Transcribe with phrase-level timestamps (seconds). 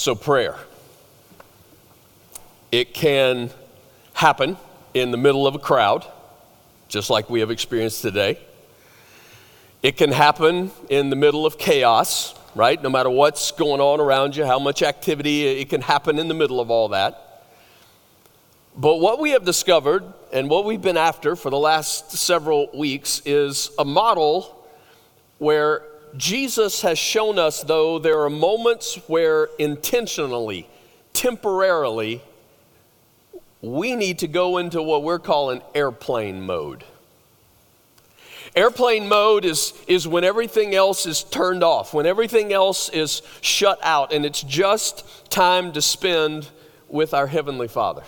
[0.00, 0.56] So, prayer.
[2.72, 3.50] It can
[4.14, 4.56] happen
[4.94, 6.06] in the middle of a crowd,
[6.88, 8.38] just like we have experienced today.
[9.82, 12.82] It can happen in the middle of chaos, right?
[12.82, 16.34] No matter what's going on around you, how much activity, it can happen in the
[16.34, 17.44] middle of all that.
[18.74, 23.20] But what we have discovered and what we've been after for the last several weeks
[23.26, 24.66] is a model
[25.36, 25.82] where
[26.16, 30.68] Jesus has shown us, though, there are moments where intentionally,
[31.12, 32.22] temporarily,
[33.62, 36.84] we need to go into what we're calling airplane mode.
[38.56, 43.78] Airplane mode is, is when everything else is turned off, when everything else is shut
[43.82, 46.48] out, and it's just time to spend
[46.88, 48.02] with our Heavenly Father.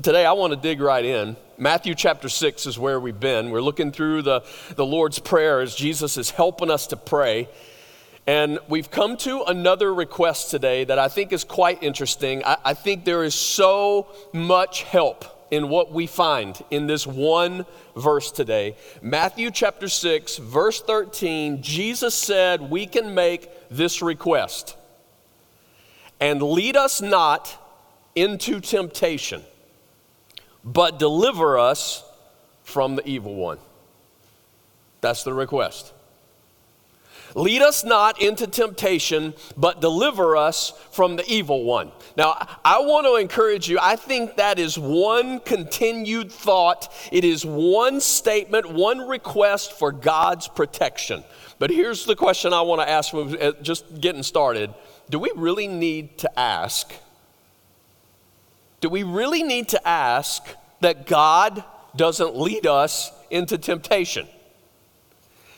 [0.00, 1.36] But today I want to dig right in.
[1.58, 3.50] Matthew chapter 6 is where we've been.
[3.50, 4.42] We're looking through the,
[4.74, 7.50] the Lord's Prayer as Jesus is helping us to pray.
[8.26, 12.42] And we've come to another request today that I think is quite interesting.
[12.46, 17.66] I, I think there is so much help in what we find in this one
[17.94, 18.76] verse today.
[19.02, 24.78] Matthew chapter 6, verse 13, Jesus said, We can make this request
[26.20, 27.54] and lead us not
[28.14, 29.42] into temptation
[30.64, 32.04] but deliver us
[32.62, 33.58] from the evil one.
[35.00, 35.92] That's the request.
[37.34, 41.92] Lead us not into temptation, but deliver us from the evil one.
[42.16, 43.78] Now, I want to encourage you.
[43.80, 46.92] I think that is one continued thought.
[47.12, 51.22] It is one statement, one request for God's protection.
[51.60, 54.74] But here's the question I want to ask, uh, just getting started.
[55.08, 56.92] Do we really need to ask?
[58.80, 60.42] Do we really need to ask
[60.80, 61.62] that God
[61.94, 64.26] doesn't lead us into temptation?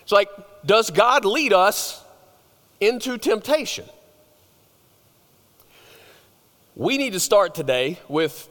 [0.03, 0.29] It's like,
[0.67, 2.03] does God lead us
[2.81, 3.85] into temptation?
[6.75, 8.49] We need to start today with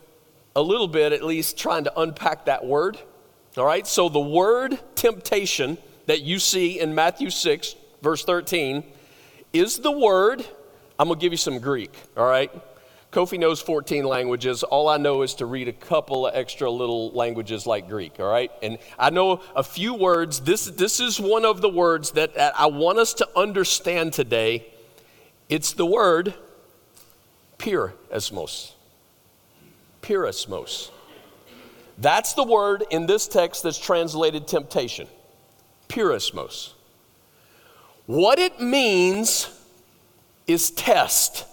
[0.56, 2.98] a little bit, at least, trying to unpack that word.
[3.58, 8.84] All right, so the word temptation that you see in Matthew 6, verse 13,
[9.52, 10.46] is the word.
[10.98, 12.52] I'm to give you some Greek, all right?
[13.12, 14.64] Kofi knows 14 languages.
[14.64, 18.32] All I know is to read a couple of extra little languages like Greek, all
[18.32, 18.50] right?
[18.64, 20.40] And I know a few words.
[20.40, 24.66] This, this is one of the words that, that I want us to understand today.
[25.50, 26.34] It's the word
[27.58, 28.72] peirasmos.
[30.02, 30.92] Peirasmos.
[31.98, 35.08] That's the word in this text that's translated temptation.
[35.90, 36.72] Peirasmos.
[38.06, 39.50] What it means
[40.48, 41.46] is test.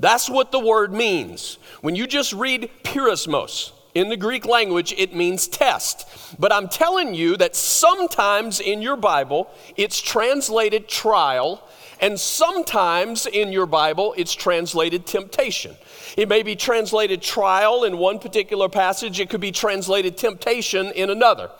[0.00, 1.58] That's what the word means.
[1.82, 6.08] When you just read peirasmos in the Greek language, it means test.
[6.38, 11.62] But I'm telling you that sometimes in your Bible, it's translated trial,
[12.00, 15.76] and sometimes in your Bible, it's translated temptation.
[16.16, 21.10] It may be translated trial in one particular passage, it could be translated temptation in
[21.10, 21.50] another.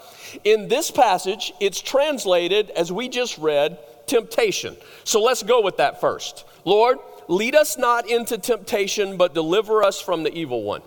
[0.45, 4.77] In this passage, it's translated, as we just read, temptation.
[5.05, 6.45] So let's go with that first.
[6.65, 6.99] Lord,
[7.31, 10.83] Lead us not into temptation, but deliver us from the evil one.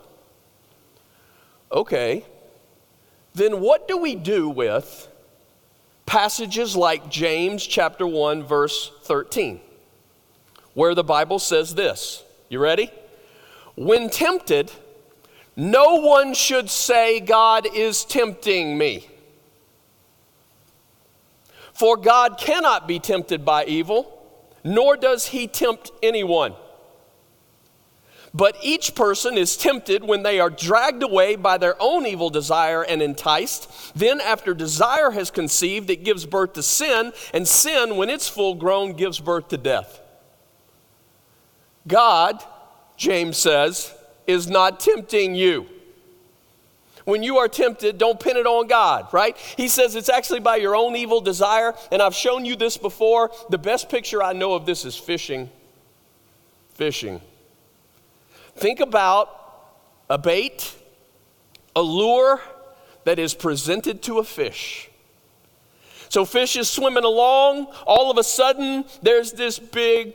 [1.71, 2.25] Okay,
[3.33, 5.07] then what do we do with
[6.05, 9.61] passages like James chapter 1, verse 13,
[10.73, 12.25] where the Bible says this?
[12.49, 12.91] You ready?
[13.75, 14.69] When tempted,
[15.55, 19.07] no one should say, God is tempting me.
[21.71, 24.12] For God cannot be tempted by evil
[24.63, 26.53] nor does he tempt anyone.
[28.35, 32.81] But each person is tempted when they are dragged away by their own evil desire
[32.83, 33.69] and enticed.
[33.95, 38.55] Then, after desire has conceived, it gives birth to sin, and sin, when it's full
[38.55, 40.01] grown, gives birth to death.
[41.87, 42.43] God,
[42.97, 43.93] James says,
[44.25, 45.67] is not tempting you.
[47.05, 49.35] When you are tempted, don't pin it on God, right?
[49.57, 51.73] He says it's actually by your own evil desire.
[51.91, 53.31] And I've shown you this before.
[53.49, 55.49] The best picture I know of this is fishing.
[56.75, 57.21] Fishing.
[58.55, 59.29] Think about
[60.09, 60.75] a bait,
[61.75, 62.41] a lure
[63.03, 64.89] that is presented to a fish.
[66.07, 67.65] So, fish is swimming along.
[67.87, 70.13] All of a sudden, there's this big,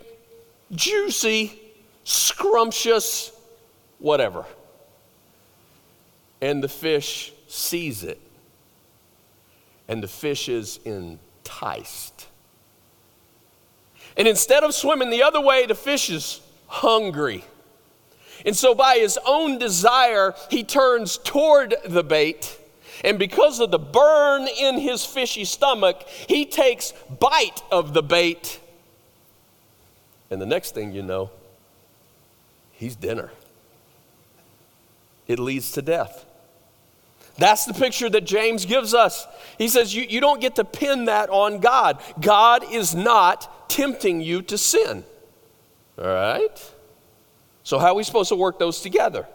[0.70, 1.60] juicy,
[2.04, 3.32] scrumptious,
[3.98, 4.46] whatever
[6.40, 8.20] and the fish sees it,
[9.88, 12.29] and the fish is enticed.
[14.17, 17.44] And instead of swimming the other way, the fish is hungry.
[18.44, 22.56] And so, by his own desire, he turns toward the bait.
[23.05, 28.61] And because of the burn in his fishy stomach, he takes bite of the bait.
[30.31, 31.31] And the next thing you know,
[32.79, 33.32] He's dinner.
[35.26, 36.25] It leads to death.
[37.38, 39.26] That's the picture that James gives us.
[39.56, 42.02] He says, you, you don't get to pin that on God.
[42.20, 45.05] God is not tempting you to sin.
[45.99, 46.73] All right?
[47.62, 49.26] So, how are we supposed to work those together?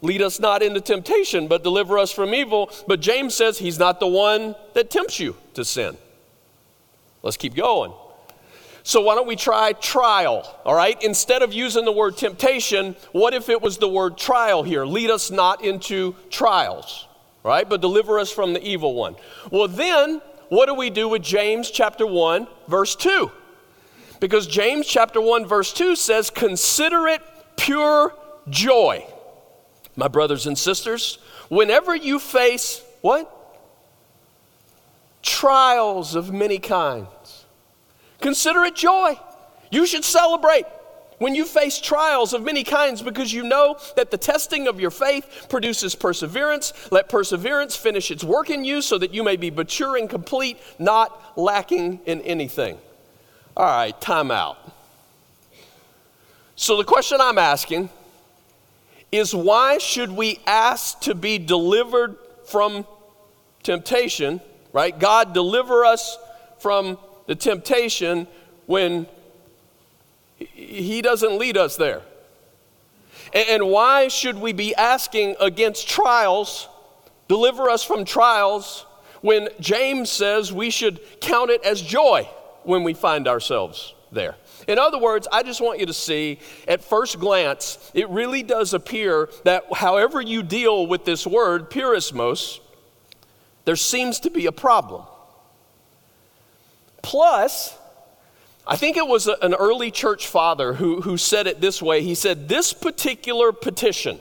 [0.00, 2.70] Lead us not into temptation, but deliver us from evil.
[2.88, 5.96] But James says he's not the one that tempts you to sin.
[7.22, 7.92] Let's keep going.
[8.84, 11.00] So, why don't we try trial, all right?
[11.04, 14.84] Instead of using the word temptation, what if it was the word trial here?
[14.84, 17.06] Lead us not into trials,
[17.42, 17.68] right?
[17.68, 19.16] But deliver us from the evil one.
[19.50, 23.30] Well, then, what do we do with James chapter 1, verse 2?
[24.20, 27.22] Because James chapter 1, verse 2 says, Consider it
[27.56, 28.14] pure
[28.48, 29.04] joy,
[29.96, 31.18] my brothers and sisters,
[31.48, 33.38] whenever you face what?
[35.22, 37.42] Trials of many kinds
[38.22, 39.18] Consider it joy.
[39.70, 40.64] You should celebrate
[41.22, 44.90] when you face trials of many kinds because you know that the testing of your
[44.90, 46.72] faith produces perseverance.
[46.90, 50.58] Let perseverance finish its work in you so that you may be mature and complete,
[50.80, 52.76] not lacking in anything.
[53.56, 54.58] All right, time out.
[56.56, 57.88] So the question I'm asking
[59.12, 62.16] is why should we ask to be delivered
[62.46, 62.84] from
[63.62, 64.40] temptation,
[64.72, 64.98] right?
[64.98, 66.18] God deliver us
[66.58, 68.26] from the temptation
[68.66, 69.06] when
[70.52, 72.02] He doesn't lead us there?
[73.32, 76.68] And why should we be asking against trials,
[77.28, 78.86] deliver us from trials,
[79.20, 82.28] when James says we should count it as joy
[82.64, 84.36] when we find ourselves there?
[84.68, 88.74] In other words, I just want you to see at first glance, it really does
[88.74, 92.60] appear that however you deal with this word, peirasmos,
[93.64, 95.04] there seems to be a problem.
[97.02, 97.76] Plus,
[98.72, 102.02] I think it was an early church father who, who said it this way.
[102.02, 104.18] He said, This particular petition,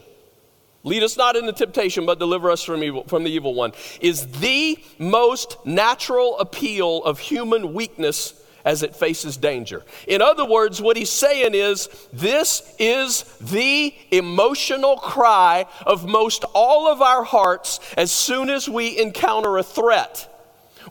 [0.84, 3.72] lead us not into temptation, but deliver us from, evil, from the evil one,
[4.02, 9.86] is the most natural appeal of human weakness as it faces danger.
[10.06, 16.92] In other words, what he's saying is this is the emotional cry of most all
[16.92, 20.28] of our hearts as soon as we encounter a threat.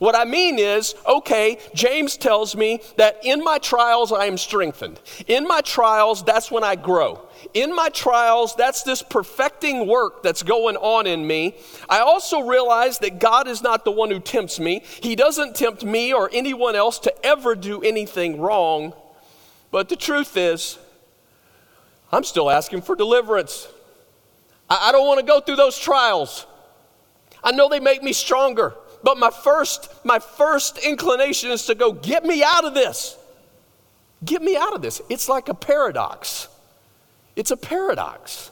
[0.01, 4.99] What I mean is, okay, James tells me that in my trials I am strengthened.
[5.27, 7.21] In my trials, that's when I grow.
[7.53, 11.55] In my trials, that's this perfecting work that's going on in me.
[11.87, 14.83] I also realize that God is not the one who tempts me.
[15.03, 18.95] He doesn't tempt me or anyone else to ever do anything wrong.
[19.71, 20.79] But the truth is,
[22.11, 23.69] I'm still asking for deliverance.
[24.71, 26.47] I, don't want to go through those trials.
[27.45, 31.93] I know they make me stronger but my first, my first inclination is to go,
[31.93, 33.17] get me out of this.
[34.25, 35.01] Get me out of this.
[35.09, 36.49] It's like a paradox.
[37.37, 38.51] It's a paradox.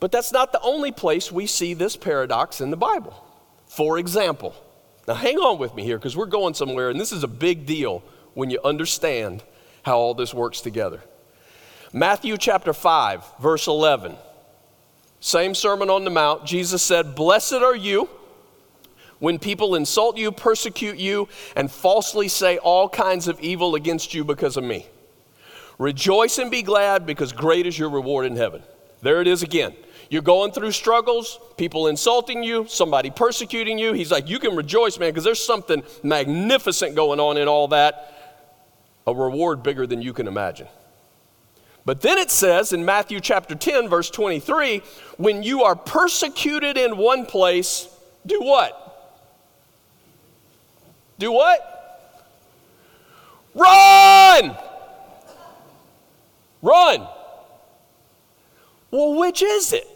[0.00, 3.14] But that's not the only place we see this paradox in the Bible.
[3.66, 4.54] For example,
[5.06, 7.66] now hang on with me here because we're going somewhere, and this is a big
[7.66, 8.02] deal
[8.34, 9.42] when you understand
[9.84, 11.00] how all this works together.
[11.92, 14.16] Matthew chapter 5, verse 11.
[15.20, 18.08] Same Sermon on the Mount, Jesus said, Blessed are you
[19.18, 24.24] when people insult you, persecute you, and falsely say all kinds of evil against you
[24.24, 24.86] because of me.
[25.78, 28.62] Rejoice and be glad because great is your reward in heaven.
[29.02, 29.74] There it is again.
[30.08, 33.92] You're going through struggles, people insulting you, somebody persecuting you.
[33.92, 38.40] He's like, You can rejoice, man, because there's something magnificent going on in all that,
[39.06, 40.68] a reward bigger than you can imagine.
[41.84, 44.82] But then it says in Matthew chapter 10, verse 23,
[45.18, 47.88] when you are persecuted in one place,
[48.26, 48.85] do what?
[51.18, 51.72] Do what?
[53.54, 54.56] Run!
[56.62, 57.08] Run!
[58.90, 59.88] Well, which is it?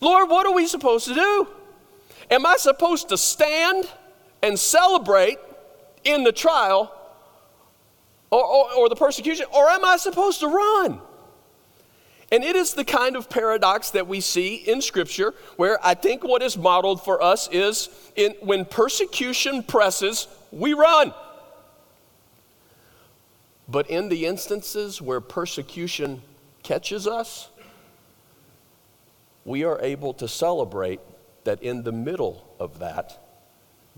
[0.00, 1.48] Lord, what are we supposed to do?
[2.30, 3.88] Am I supposed to stand
[4.42, 5.38] and celebrate
[6.02, 6.92] in the trial
[8.30, 11.00] or, or, or, the persecution, or am I supposed to run?
[12.32, 16.24] And it is the kind of paradox that we see in Scripture where I think
[16.24, 21.12] what is modeled for us is in, when persecution presses, we run.
[23.68, 26.22] But in the instances where persecution
[26.62, 27.50] catches us,
[29.44, 31.00] we are able to celebrate
[31.44, 33.18] that in the middle of that,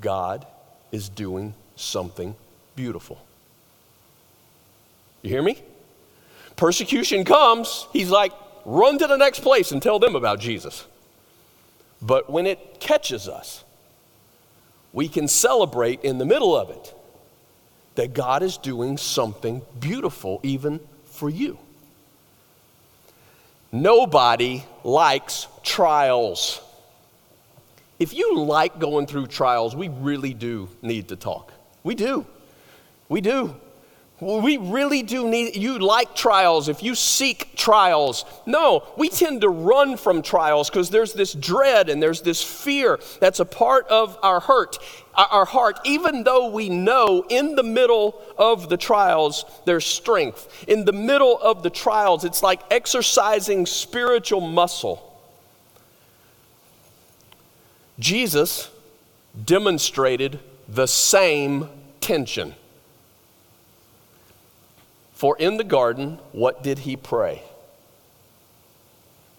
[0.01, 0.45] God
[0.91, 2.35] is doing something
[2.75, 3.25] beautiful.
[5.23, 5.63] You hear me?
[6.57, 8.33] Persecution comes, he's like,
[8.65, 10.87] run to the next place and tell them about Jesus.
[12.01, 13.65] But when it catches us,
[14.93, 16.95] we can celebrate in the middle of it
[17.97, 21.59] that God is doing something beautiful even for you.
[23.73, 26.61] Nobody likes trials.
[27.99, 31.53] If you like going through trials, we really do need to talk.
[31.83, 32.27] We do.
[33.09, 33.57] We do.
[34.21, 38.25] We really do need, you like trials if you seek trials.
[38.47, 43.01] No, we tend to run from trials because there's this dread and there's this fear
[43.19, 44.79] that's a part of our hurt,
[45.17, 50.65] our heart, even though we know in the middle of the trials there's strength.
[50.69, 55.11] In the middle of the trials, it's like exercising spiritual muscle.
[57.99, 58.71] Jesus
[59.45, 61.69] demonstrated the same
[62.01, 62.55] tension.
[65.25, 67.43] For in the garden, what did he pray?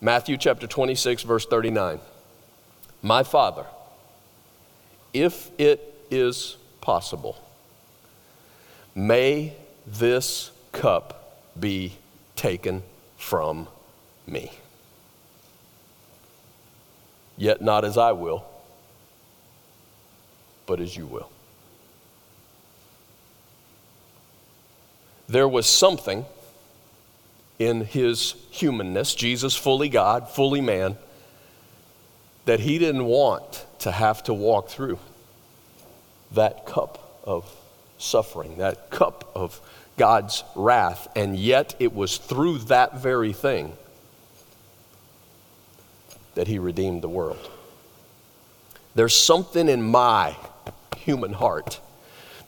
[0.01, 1.99] Matthew chapter 26, verse 39.
[3.03, 3.67] My Father,
[5.13, 7.39] if it is possible,
[8.95, 9.53] may
[9.85, 11.93] this cup be
[12.35, 12.81] taken
[13.17, 13.67] from
[14.25, 14.49] me.
[17.37, 18.43] Yet not as I will,
[20.65, 21.29] but as you will.
[25.27, 26.25] There was something
[27.57, 30.97] in his humanness, Jesus fully God, fully man,
[32.45, 34.99] that he didn't want to have to walk through
[36.31, 37.51] that cup of
[37.97, 39.59] suffering, that cup of
[39.97, 41.07] God's wrath.
[41.15, 43.73] And yet it was through that very thing
[46.35, 47.49] that he redeemed the world.
[48.93, 50.35] There's something in my
[50.97, 51.79] human heart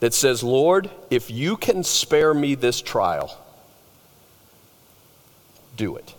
[0.00, 3.36] that says, Lord, if you can spare me this trial,
[5.76, 6.14] do it.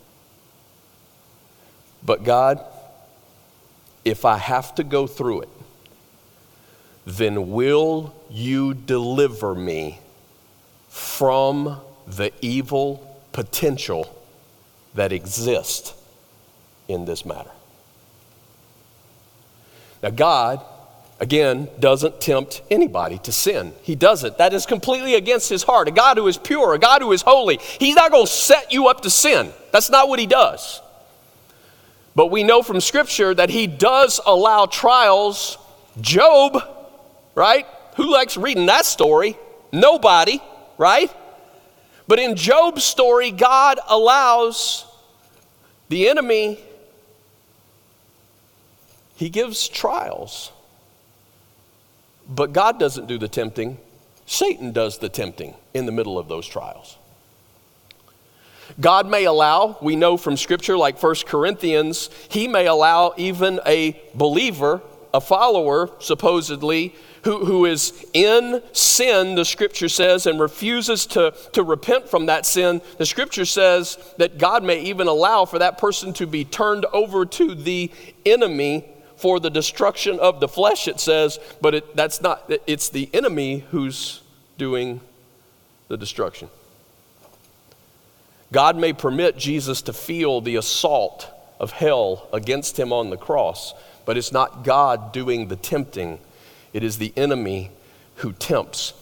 [2.02, 2.64] But God,
[4.04, 5.48] if I have to go through it,
[7.06, 9.98] then will you deliver me
[10.88, 14.16] from the evil potential
[14.94, 15.94] that exists
[16.88, 17.50] in this matter?
[20.02, 20.64] Now, God
[21.20, 23.72] again, doesn't tempt anybody to sin.
[23.82, 24.38] He doesn't.
[24.38, 25.86] That is completely against his heart.
[25.86, 28.72] A God who is pure, a God who is holy, he's not going to set
[28.72, 29.52] you up to sin.
[29.70, 30.80] That's not what he does.
[32.16, 35.58] But we know from Scripture that he does allow trials.
[36.00, 36.62] Job,
[37.34, 37.66] right?
[37.96, 39.36] Who likes reading that story?
[39.72, 40.40] Nobody,
[40.78, 41.14] right?
[42.08, 44.86] But in Job's story, God allows
[45.88, 46.58] the enemy,
[49.16, 50.52] he gives trials.
[52.30, 53.78] But God doesn't do the tempting,
[54.24, 56.96] Satan does the tempting in the middle of those trials.
[58.78, 64.00] God may allow, we know from scripture like 1 Corinthians, he may allow even a
[64.14, 64.80] believer,
[65.12, 66.94] a follower, supposedly,
[67.24, 72.46] who, who is in sin, the scripture says, and refuses to, to repent from that
[72.46, 72.80] sin.
[72.96, 77.26] The scripture says that God may even allow for that person to be turned over
[77.26, 77.90] to the
[78.24, 78.86] enemy
[79.20, 83.64] for the destruction of the flesh, it says, but it, that's not, it's the enemy
[83.70, 84.22] who's
[84.56, 85.00] doing
[85.88, 86.48] the destruction.
[88.50, 91.28] God may permit Jesus to feel the assault
[91.60, 93.74] of hell against him on the cross,
[94.06, 96.18] but it's not God doing the tempting,
[96.72, 97.70] it is the enemy
[98.16, 98.94] who tempts.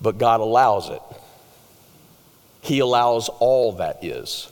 [0.00, 1.02] But God allows it.
[2.62, 4.50] He allows all that is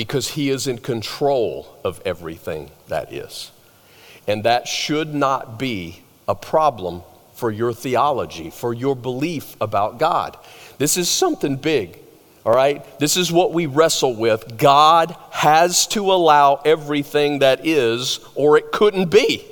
[0.00, 3.50] because He is in control of everything that is.
[4.26, 7.02] And that should not be a problem
[7.34, 10.38] for your theology, for your belief about God.
[10.78, 11.98] This is something big,
[12.46, 12.82] all right?
[12.98, 14.56] This is what we wrestle with.
[14.56, 19.44] God has to allow everything that is, or it couldn't be.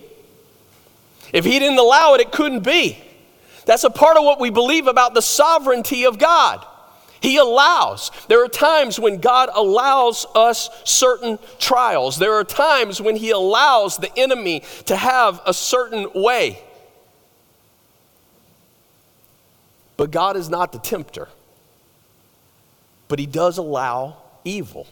[1.30, 2.96] If He didn't allow it, it couldn't be.
[3.66, 6.64] That's a part of what we believe about the sovereignty of God.
[7.20, 8.10] He allows.
[8.28, 12.18] There are times when God allows us certain trials.
[12.18, 16.62] There are times when He allows the enemy to have a certain way.
[19.96, 21.28] But God is not the tempter.
[23.08, 24.86] But He does allow evil.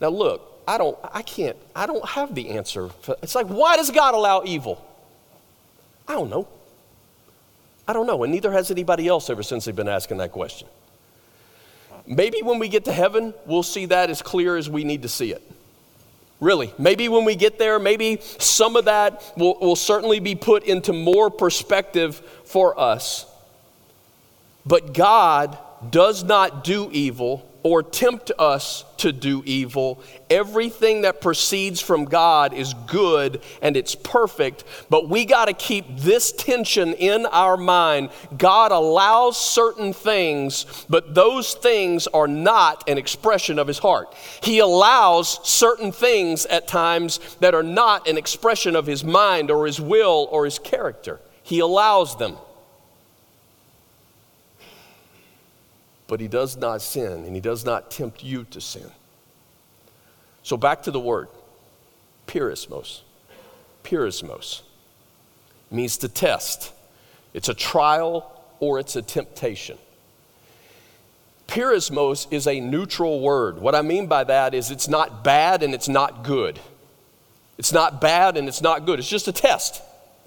[0.00, 2.90] Now, look, I don't, I can't, I don't have the answer.
[3.22, 4.84] It's like, why does God allow evil?
[6.08, 6.48] I don't know.
[7.86, 8.22] I don't know.
[8.24, 10.68] And neither has anybody else ever since they've been asking that question.
[12.10, 15.08] Maybe when we get to heaven, we'll see that as clear as we need to
[15.08, 15.42] see it.
[16.40, 16.74] Really.
[16.76, 20.92] Maybe when we get there, maybe some of that will, will certainly be put into
[20.92, 23.26] more perspective for us.
[24.66, 25.56] But God
[25.88, 30.02] does not do evil or tempt us to do evil.
[30.28, 35.84] Everything that proceeds from God is good and it's perfect, but we got to keep
[35.98, 38.10] this tension in our mind.
[38.36, 44.14] God allows certain things, but those things are not an expression of his heart.
[44.42, 49.66] He allows certain things at times that are not an expression of his mind or
[49.66, 51.20] his will or his character.
[51.42, 52.36] He allows them.
[56.10, 58.90] But he does not sin and he does not tempt you to sin.
[60.42, 61.28] So back to the word
[62.26, 63.02] peirasmos.
[63.84, 64.62] Peirasmos
[65.70, 66.72] means to test.
[67.32, 69.78] It's a trial or it's a temptation.
[71.46, 73.60] Peirasmos is a neutral word.
[73.60, 76.58] What I mean by that is it's not bad and it's not good.
[77.56, 78.98] It's not bad and it's not good.
[78.98, 79.80] It's just a test.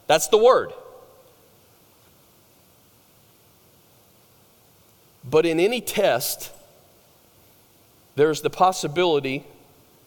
[0.08, 0.72] That's the word.
[5.34, 6.52] But in any test,
[8.16, 9.44] there's the possibility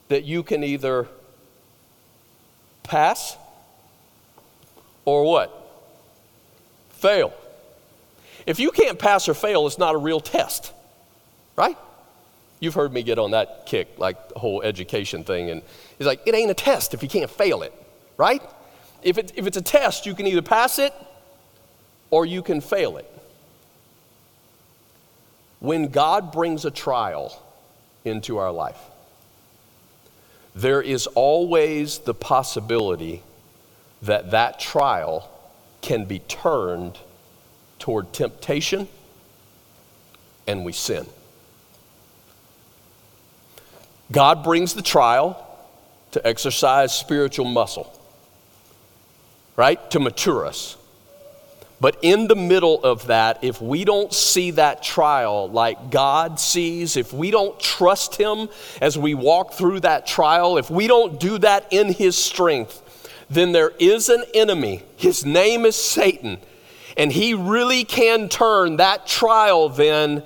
[0.07, 1.09] that you can either
[2.85, 3.37] pass
[5.05, 5.51] or what?
[6.91, 7.35] Fail.
[8.47, 10.73] If you can't pass or fail, it's not a real test,
[11.57, 11.77] right?
[12.61, 15.63] You've heard me get on that kick, like the whole education thing, and
[15.99, 17.73] it's like, it ain't a test if you can't fail it,
[18.17, 18.43] right?
[19.03, 20.95] If, it, if it's a test, you can either pass it
[22.13, 23.13] or you can fail it.
[25.61, 27.43] When God brings a trial
[28.05, 28.79] into our life,
[30.55, 33.23] there is always the possibility
[34.03, 35.31] that that trial
[35.83, 36.99] can be turned
[37.79, 38.89] toward temptation
[40.47, 41.07] and we sin.
[44.13, 45.43] God brings the trial
[46.13, 47.93] to exercise spiritual muscle,
[49.57, 49.91] right?
[49.91, 50.77] To mature us.
[51.79, 56.97] But in the middle of that, if we don't see that trial like God sees,
[56.97, 58.49] if we don't trust Him
[58.81, 62.83] as we walk through that trial, if we don't do that in His strength,
[63.29, 64.83] then there is an enemy.
[64.97, 66.39] His name is Satan.
[66.97, 70.23] And he really can turn that trial then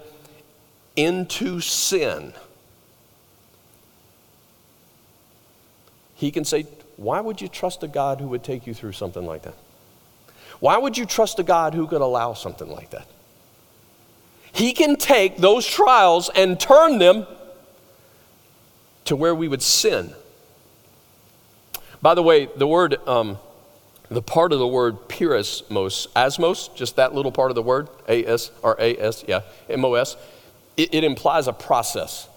[0.95, 2.33] into sin.
[6.15, 9.27] He can say, Why would you trust a God who would take you through something
[9.27, 9.55] like that?
[10.61, 13.07] Why would you trust a God who could allow something like that?
[14.53, 17.27] He can take those trials and turn them
[19.07, 20.13] to where we would sin.
[22.03, 23.39] By the way, the word, um,
[24.11, 28.51] the part of the word peirasmos, asmos, just that little part of the word, A-S,
[28.63, 30.17] or A-S, yeah, M-O-S,
[30.77, 32.29] it, it implies a process.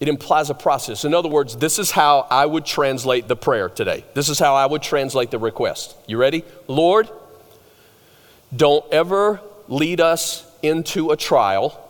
[0.00, 1.04] It implies a process.
[1.04, 4.04] In other words, this is how I would translate the prayer today.
[4.14, 5.96] This is how I would translate the request.
[6.06, 6.44] You ready?
[6.68, 7.08] Lord,
[8.54, 11.84] don't ever lead us into a trial.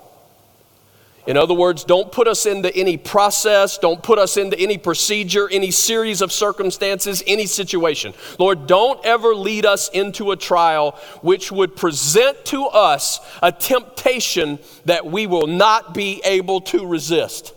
[1.27, 5.47] In other words, don't put us into any process, don't put us into any procedure,
[5.51, 8.15] any series of circumstances, any situation.
[8.39, 14.59] Lord, don't ever lead us into a trial which would present to us a temptation
[14.87, 17.55] that we will not be able to resist.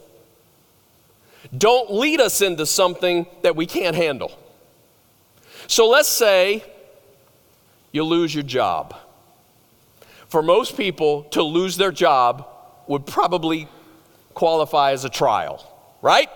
[1.57, 4.37] Don't lead us into something that we can't handle.
[5.67, 6.65] So let's say
[7.91, 8.95] you lose your job.
[10.29, 12.47] For most people, to lose their job
[12.87, 13.67] would probably
[14.33, 15.65] qualify as a trial,
[16.01, 16.29] right?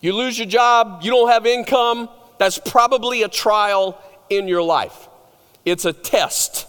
[0.00, 2.08] You lose your job, you don't have income,
[2.38, 3.98] that's probably a trial
[4.30, 5.08] in your life.
[5.64, 6.66] It's a test.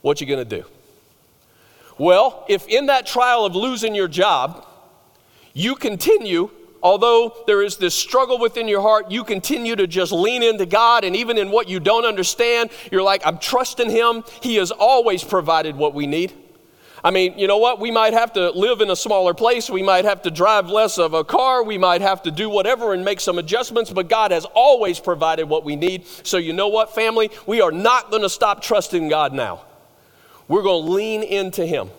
[0.00, 0.64] What you going to do?
[1.98, 4.66] Well, if in that trial of losing your job,
[5.52, 6.50] you continue
[6.84, 11.02] although there is this struggle within your heart, you continue to just lean into God.
[11.02, 14.22] And even in what you don't understand, you're like, I'm trusting Him.
[14.42, 16.32] He has always provided what we need.
[17.02, 17.80] I mean, you know what?
[17.80, 19.68] We might have to live in a smaller place.
[19.68, 21.62] We might have to drive less of a car.
[21.62, 25.46] We might have to do whatever and make some adjustments, but God has always provided
[25.46, 26.06] what we need.
[26.22, 27.30] So, you know what, family?
[27.46, 29.64] We are not going to stop trusting God now.
[30.48, 31.90] We're going to lean into Him.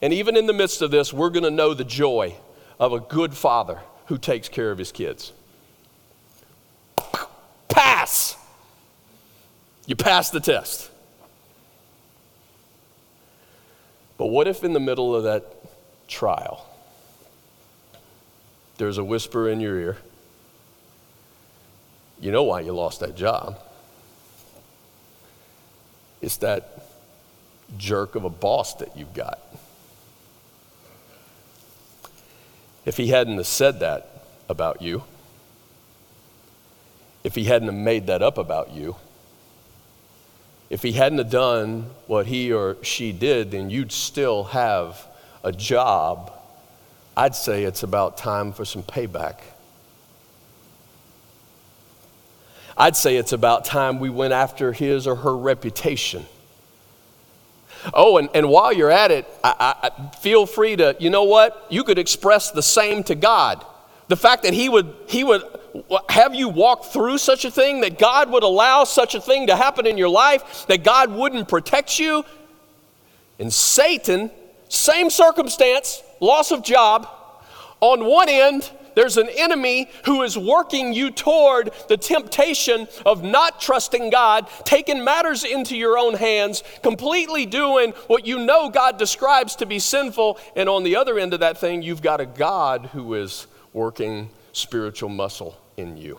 [0.00, 2.34] And even in the midst of this, we're going to know the joy
[2.78, 5.32] of a good father who takes care of his kids.
[7.68, 8.36] Pass!
[9.86, 10.90] You pass the test.
[14.16, 15.44] But what if in the middle of that
[16.08, 16.66] trial,
[18.76, 19.96] there's a whisper in your ear?
[22.20, 23.58] You know why you lost that job.
[26.20, 26.82] It's that
[27.76, 29.40] jerk of a boss that you've got.
[32.88, 34.08] If he hadn't said that
[34.48, 35.02] about you,
[37.22, 38.96] if he hadn't made that up about you,
[40.70, 45.06] if he hadn't done what he or she did, then you'd still have
[45.44, 46.32] a job,
[47.14, 49.40] I'd say it's about time for some payback.
[52.74, 56.24] I'd say it's about time we went after his or her reputation.
[57.94, 61.66] Oh, and, and while you're at it, I, I, feel free to, you know what?
[61.70, 63.64] You could express the same to God.
[64.08, 65.42] The fact that he would, he would
[66.08, 69.56] have you walk through such a thing, that God would allow such a thing to
[69.56, 72.24] happen in your life, that God wouldn't protect you.
[73.38, 74.30] And Satan,
[74.68, 77.08] same circumstance, loss of job.
[77.80, 83.60] On one end, there's an enemy who is working you toward the temptation of not
[83.60, 89.54] trusting God, taking matters into your own hands, completely doing what you know God describes
[89.54, 90.40] to be sinful.
[90.56, 94.30] And on the other end of that thing, you've got a God who is working
[94.50, 96.18] spiritual muscle in you.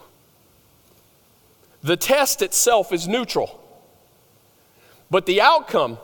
[1.83, 3.61] The test itself is neutral,
[5.11, 5.97] but the outcome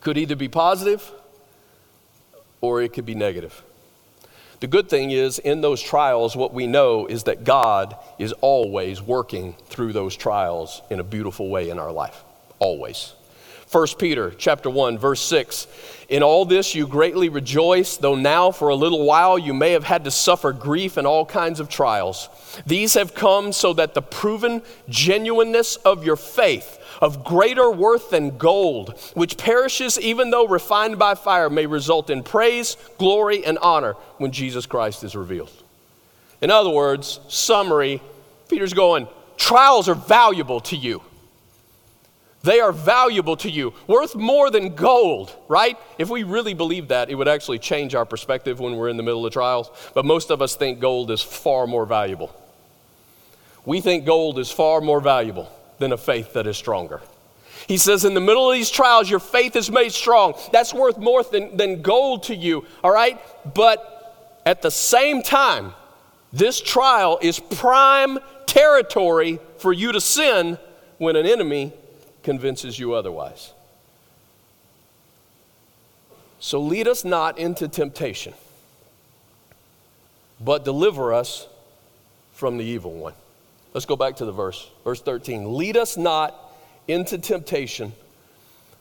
[0.00, 1.12] could either be positive
[2.60, 3.62] or it could be negative.
[4.60, 9.00] The good thing is, in those trials, what we know is that God is always
[9.00, 12.22] working through those trials in a beautiful way in our life.
[12.58, 13.14] Always.
[13.72, 15.68] 1 Peter chapter 1 verse 6
[16.08, 19.84] In all this you greatly rejoice though now for a little while you may have
[19.84, 22.28] had to suffer grief and all kinds of trials
[22.66, 28.36] these have come so that the proven genuineness of your faith of greater worth than
[28.36, 33.94] gold, which perishes even though refined by fire, may result in praise, glory, and honor
[34.18, 35.50] when Jesus Christ is revealed.
[36.42, 38.02] In other words, summary,
[38.48, 41.02] Peter's going, trials are valuable to you.
[42.42, 45.76] They are valuable to you, worth more than gold, right?
[45.98, 49.02] If we really believe that, it would actually change our perspective when we're in the
[49.02, 49.70] middle of trials.
[49.94, 52.34] But most of us think gold is far more valuable.
[53.66, 57.00] We think gold is far more valuable than a faith that is stronger.
[57.66, 60.34] He says, in the middle of these trials, your faith is made strong.
[60.52, 63.20] That's worth more than, than gold to you, all right?
[63.54, 65.72] But at the same time,
[66.32, 70.58] this trial is prime territory for you to sin
[70.98, 71.72] when an enemy
[72.22, 73.52] convinces you otherwise.
[76.40, 78.34] So lead us not into temptation,
[80.40, 81.46] but deliver us
[82.32, 83.14] from the evil one.
[83.72, 84.68] Let's go back to the verse.
[84.84, 85.56] Verse 13.
[85.56, 86.34] Lead us not
[86.88, 87.92] into temptation,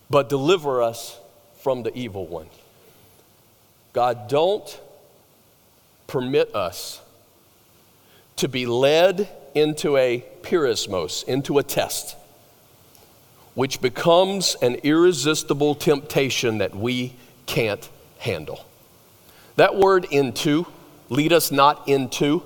[0.09, 1.19] but deliver us
[1.59, 2.47] from the evil one.
[3.93, 4.79] God, don't
[6.07, 7.01] permit us
[8.37, 12.15] to be led into a peirasmos, into a test,
[13.53, 17.13] which becomes an irresistible temptation that we
[17.45, 18.65] can't handle.
[19.55, 20.65] That word into,
[21.09, 22.43] lead us not into,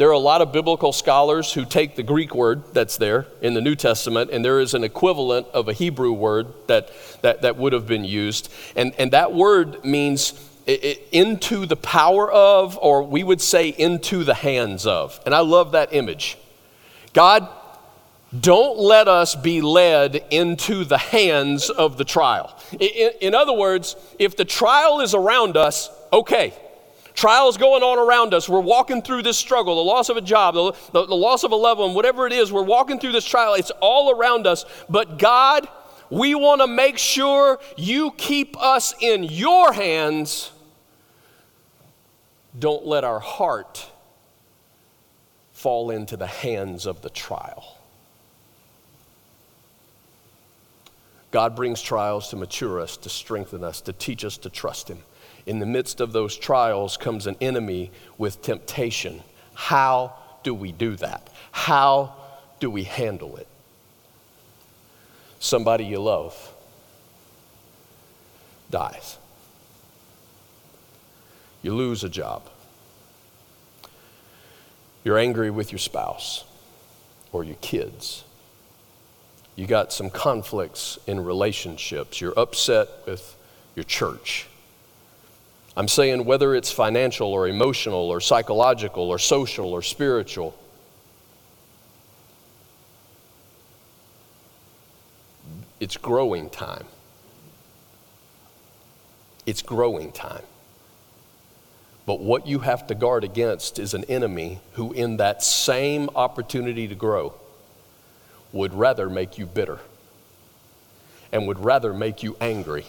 [0.00, 3.52] there are a lot of biblical scholars who take the Greek word that's there in
[3.52, 7.58] the New Testament, and there is an equivalent of a Hebrew word that, that, that
[7.58, 8.50] would have been used.
[8.76, 10.32] And, and that word means
[10.66, 15.20] into the power of, or we would say into the hands of.
[15.26, 16.38] And I love that image.
[17.12, 17.46] God,
[18.40, 22.58] don't let us be led into the hands of the trial.
[22.72, 26.54] In, in other words, if the trial is around us, okay
[27.20, 28.48] trials going on around us.
[28.48, 31.52] We're walking through this struggle, the loss of a job, the, the, the, loss of
[31.52, 33.52] a loved one, whatever it is, we're walking through this trial.
[33.54, 34.64] It's all around us.
[34.88, 35.68] But God,
[36.08, 40.50] we want to make sure you keep us in your hands.
[42.58, 43.86] Don't let our heart
[45.52, 47.76] fall into the hands of the trial.
[51.32, 55.00] God brings trials to mature us, to strengthen us, to teach us to trust Him
[55.46, 59.22] in the midst of those trials comes an enemy with temptation.
[59.54, 61.28] How do we do that?
[61.52, 62.14] How
[62.60, 63.46] do we handle it?
[65.38, 66.54] Somebody you love
[68.70, 69.18] dies.
[71.62, 72.48] You lose a job.
[75.04, 76.44] You're angry with your spouse
[77.32, 78.24] or your kids.
[79.56, 82.20] You got some conflicts in relationships.
[82.20, 83.36] You're upset with
[83.74, 84.46] your church.
[85.76, 90.56] I'm saying whether it's financial or emotional or psychological or social or spiritual.
[95.78, 96.84] It's growing time.
[99.46, 100.42] It's growing time.
[102.06, 106.88] But what you have to guard against is an enemy who, in that same opportunity
[106.88, 107.34] to grow,
[108.52, 109.78] would rather make you bitter
[111.32, 112.84] and would rather make you angry.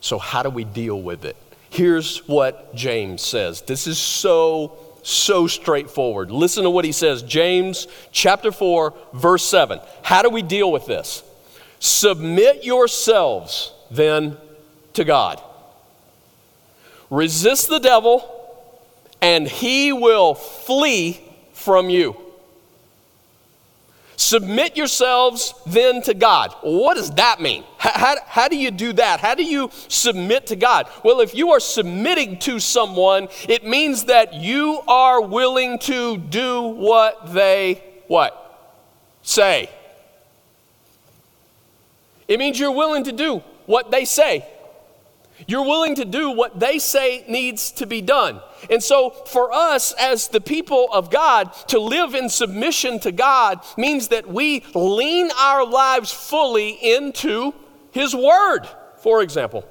[0.00, 1.36] So, how do we deal with it?
[1.74, 3.62] Here's what James says.
[3.62, 6.30] This is so, so straightforward.
[6.30, 7.20] Listen to what he says.
[7.20, 9.80] James chapter 4, verse 7.
[10.04, 11.24] How do we deal with this?
[11.80, 14.36] Submit yourselves then
[14.92, 15.42] to God.
[17.10, 18.22] resist the devil,
[19.20, 21.20] and he will flee
[21.54, 22.16] from you.
[24.16, 26.54] Submit yourselves then to God.
[26.62, 27.64] What does that mean?
[27.78, 29.20] How, how, how, do you do that?
[29.20, 30.88] How do you submit to God?
[31.02, 36.62] Well, if you are submitting to someone, it means that you are willing to do
[36.62, 38.40] what they what?
[39.22, 39.70] Say.
[42.28, 44.46] It means you're willing to do what they say.
[45.46, 48.40] You're willing to do what they say needs to be done.
[48.70, 53.60] And so, for us as the people of God, to live in submission to God
[53.76, 57.52] means that we lean our lives fully into
[57.90, 58.62] His Word,
[58.98, 59.64] for example.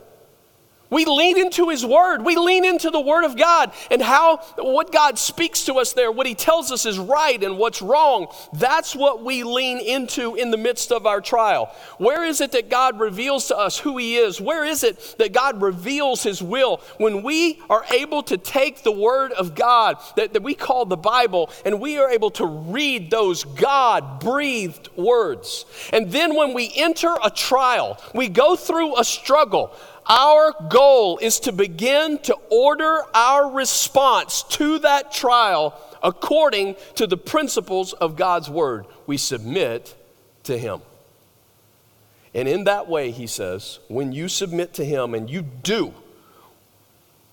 [0.93, 2.23] We lean into His Word.
[2.23, 6.12] We lean into the Word of God and how what God speaks to us there,
[6.12, 8.27] what He tells us is right and what's wrong.
[8.53, 11.73] That's what we lean into in the midst of our trial.
[11.97, 14.39] Where is it that God reveals to us who He is?
[14.39, 16.79] Where is it that God reveals His will?
[16.97, 20.95] When we are able to take the Word of God that, that we call the
[20.95, 25.65] Bible and we are able to read those God breathed words.
[25.91, 29.75] And then when we enter a trial, we go through a struggle.
[30.08, 37.18] Our goal is to begin to order our response to that trial according to the
[37.18, 38.86] principles of God's Word.
[39.08, 39.96] We submit
[40.44, 40.82] to Him.
[42.34, 45.94] And in that way, he says, when you submit to Him and you do,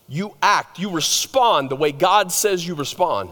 [0.09, 3.31] you act, you respond the way God says you respond.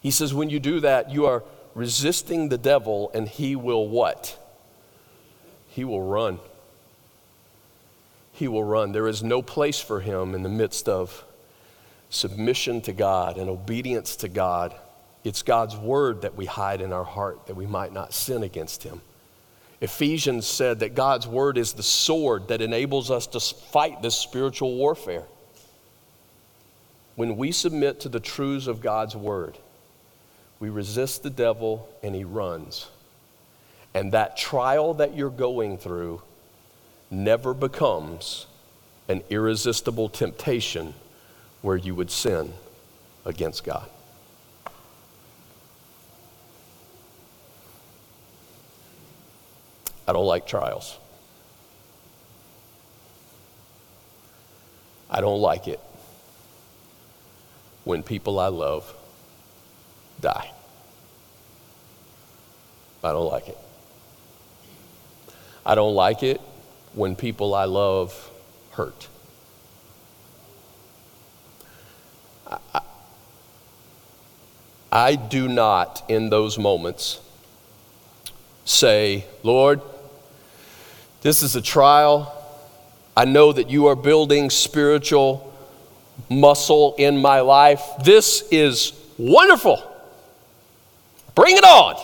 [0.00, 1.42] He says, when you do that, you are
[1.74, 4.38] resisting the devil and he will what?
[5.68, 6.38] He will run
[8.34, 8.92] he will run.
[8.92, 11.24] There is no place for him in the midst of
[12.10, 14.74] submission to God and obedience to God.
[15.22, 18.82] It's God's word that we hide in our heart that we might not sin against
[18.82, 19.00] him.
[19.80, 24.74] Ephesians said that God's word is the sword that enables us to fight this spiritual
[24.74, 25.24] warfare.
[27.14, 29.56] When we submit to the truths of God's word,
[30.58, 32.88] we resist the devil and he runs.
[33.94, 36.20] And that trial that you're going through
[37.10, 38.46] never becomes
[39.08, 40.94] an irresistible temptation
[41.62, 42.52] where you would sin
[43.24, 43.88] against God.
[50.06, 50.98] I don't like trials.
[55.10, 55.80] I don't like it
[57.84, 58.92] when people I love
[60.20, 60.50] die.
[63.02, 63.58] I don't like it.
[65.64, 66.40] I don't like it
[66.94, 68.30] when people I love
[68.72, 69.08] hurt.
[72.50, 72.80] I,
[74.92, 77.20] I do not, in those moments,
[78.64, 79.80] say, Lord,
[81.22, 82.32] this is a trial.
[83.16, 85.52] I know that you are building spiritual
[86.28, 87.82] muscle in my life.
[88.04, 89.82] This is wonderful.
[91.34, 91.96] Bring it on.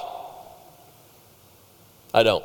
[2.13, 2.45] I don't.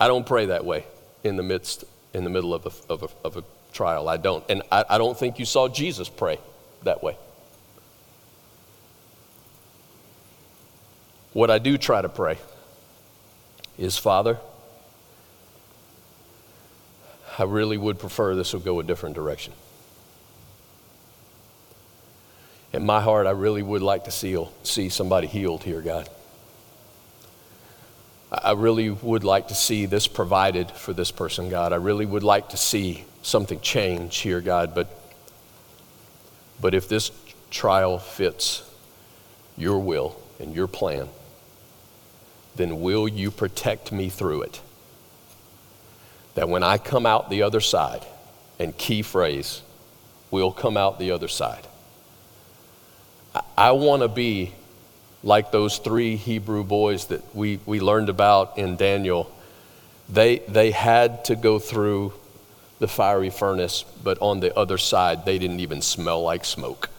[0.00, 0.84] I don't pray that way
[1.22, 4.08] in the midst, in the middle of a, of a, of a trial.
[4.08, 4.44] I don't.
[4.48, 6.38] And I, I don't think you saw Jesus pray
[6.82, 7.16] that way.
[11.32, 12.38] What I do try to pray
[13.76, 14.38] is, Father,
[17.36, 19.52] I really would prefer this would go a different direction.
[22.72, 26.08] In my heart, I really would like to see, see somebody healed here, God.
[28.42, 31.72] I really would like to see this provided for this person, God.
[31.72, 34.74] I really would like to see something change here, God.
[34.74, 34.88] But,
[36.60, 37.10] but if this
[37.50, 38.68] trial fits
[39.56, 41.08] your will and your plan,
[42.56, 44.60] then will you protect me through it?
[46.34, 48.04] That when I come out the other side,
[48.58, 49.62] and key phrase,
[50.30, 51.66] we'll come out the other side.
[53.34, 54.52] I, I want to be
[55.24, 59.34] like those three Hebrew boys that we, we learned about in Daniel,
[60.08, 62.12] they, they had to go through
[62.78, 66.90] the fiery furnace, but on the other side, they didn't even smell like smoke.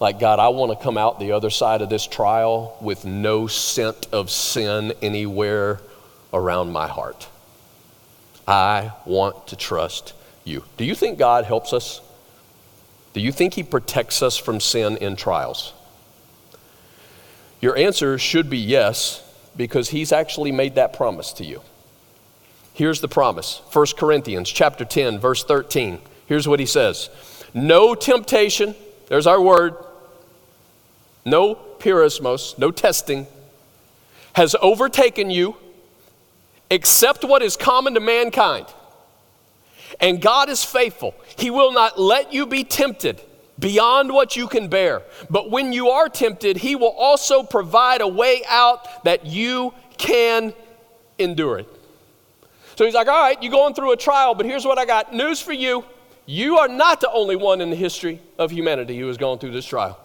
[0.00, 3.46] Like, God, I want to come out the other side of this trial with no
[3.46, 5.80] scent of sin anywhere
[6.32, 7.28] around my heart.
[8.48, 10.64] I want to trust you.
[10.78, 12.00] Do you think God helps us
[13.14, 15.72] do you think He protects us from sin in trials?
[17.60, 19.22] Your answer should be yes,
[19.56, 21.62] because He's actually made that promise to you.
[22.74, 26.00] Here's the promise 1 Corinthians chapter 10, verse 13.
[26.26, 27.08] Here's what He says
[27.54, 28.74] No temptation,
[29.06, 29.76] there's our word,
[31.24, 33.28] no peirasmos, no testing,
[34.34, 35.56] has overtaken you
[36.68, 38.66] except what is common to mankind.
[40.00, 41.14] And God is faithful.
[41.36, 43.22] He will not let you be tempted
[43.58, 45.02] beyond what you can bear.
[45.30, 50.52] But when you are tempted, He will also provide a way out that you can
[51.18, 51.68] endure it.
[52.76, 55.14] So he's like, All right, you're going through a trial, but here's what I got
[55.14, 55.84] news for you.
[56.26, 59.52] You are not the only one in the history of humanity who has gone through
[59.52, 60.00] this trial.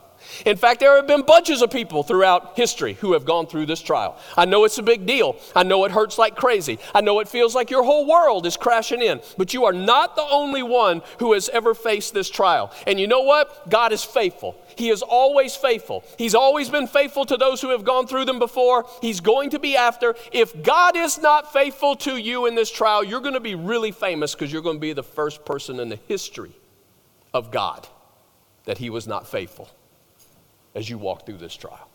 [0.45, 3.81] In fact, there have been bunches of people throughout history who have gone through this
[3.81, 4.17] trial.
[4.37, 5.37] I know it's a big deal.
[5.55, 6.79] I know it hurts like crazy.
[6.93, 9.21] I know it feels like your whole world is crashing in.
[9.37, 12.71] But you are not the only one who has ever faced this trial.
[12.87, 13.69] And you know what?
[13.69, 14.55] God is faithful.
[14.75, 16.03] He is always faithful.
[16.17, 18.85] He's always been faithful to those who have gone through them before.
[19.01, 20.15] He's going to be after.
[20.31, 23.91] If God is not faithful to you in this trial, you're going to be really
[23.91, 26.53] famous because you're going to be the first person in the history
[27.33, 27.87] of God
[28.65, 29.69] that He was not faithful
[30.75, 31.88] as you walk through this trial.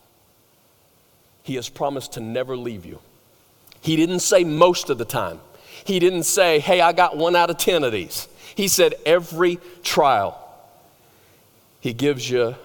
[1.43, 3.01] He has promised to never leave you.
[3.81, 5.41] He didn't say most of the time.
[5.85, 8.29] He didn't say, hey, I got one out of 10 of these.
[8.55, 10.41] He said, every trial,
[11.81, 12.57] He gives you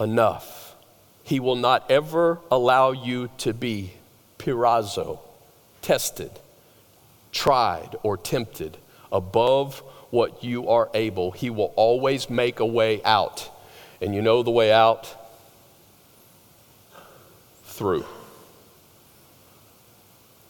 [0.00, 0.74] enough.
[1.22, 3.92] He will not ever allow you to be
[4.38, 5.20] peirazo,
[5.80, 6.30] tested,
[7.32, 8.76] tried, or tempted
[9.12, 9.78] above
[10.10, 11.30] what you are able.
[11.30, 13.50] He will always make a way out.
[14.00, 15.14] And you know the way out?
[17.74, 18.04] Through.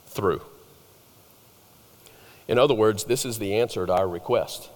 [0.09, 0.43] Through.
[2.47, 4.69] In other words, this is the answer to our request.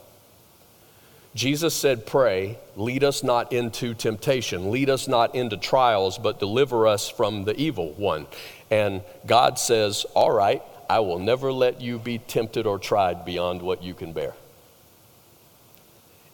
[1.34, 6.86] Jesus said, Pray, lead us not into temptation, lead us not into trials, but deliver
[6.86, 8.26] us from the evil one.
[8.70, 13.60] And God says, All right, I will never let you be tempted or tried beyond
[13.60, 14.32] what you can bear.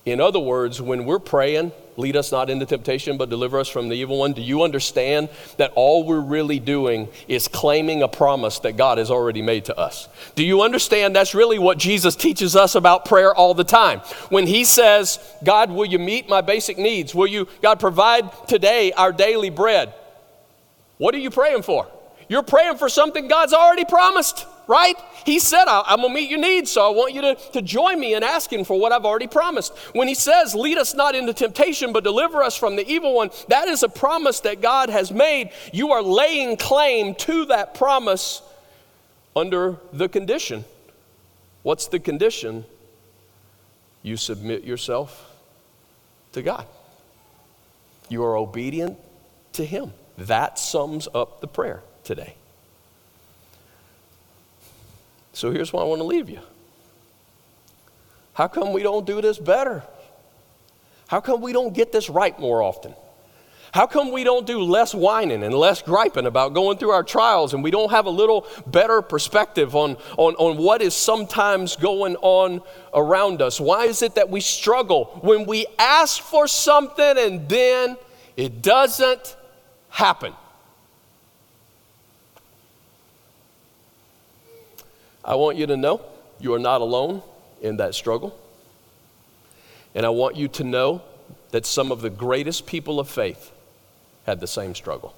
[0.05, 3.88] In other words, when we're praying, lead us not into temptation, but deliver us from
[3.88, 8.59] the evil one, do you understand that all we're really doing is claiming a promise
[8.61, 10.09] that God has already made to us?
[10.35, 14.01] Do you understand that's really what Jesus teaches us about prayer all the time?
[14.29, 17.14] When he says, God, will you meet my basic needs?
[17.14, 19.95] Will you, God, provide today our daily bread?
[20.99, 21.88] What are you praying for?
[22.35, 24.97] You're praying for something God's already promised right?
[25.25, 28.01] He said, I'm going to meet your needs, so I want you to, to join
[28.01, 29.77] me in asking for what I've already promised.
[29.92, 33.29] When he says, Lead us not into temptation, but deliver us from the evil one,
[33.49, 35.51] that is a promise that God has made.
[35.70, 38.40] You are laying claim to that promise
[39.37, 40.64] under the condition.
[41.62, 42.64] What's the condition?
[44.03, 45.31] You submit yourself
[46.33, 46.66] to God,
[48.09, 48.99] you are obedient
[49.53, 49.92] to Him.
[50.16, 52.35] That sums up the prayer today.
[55.33, 56.40] So here's why I want to leave you.
[58.35, 59.83] How come we don't do this better?
[61.09, 62.95] How come we don't get this right more often?
[63.73, 67.55] How come we don't do less whining and less griping about going through our trials
[67.55, 72.14] and we don't have a little better perspective on, on, on what is sometimes going
[72.17, 72.62] on
[72.95, 73.61] around us?
[73.61, 77.97] Why is it that we struggle when we ask for something and then
[78.37, 79.37] it doesn't
[79.88, 80.35] happen?
[85.25, 86.03] I want you to know
[86.39, 87.23] you are not alone
[87.63, 88.39] in that struggle.
[89.95, 91.03] And I want you to know
[91.51, 93.53] that some of the greatest people of faith
[94.27, 95.15] had the same struggle.